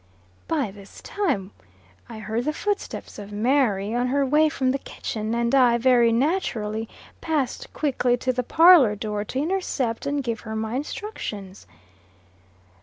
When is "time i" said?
1.03-2.17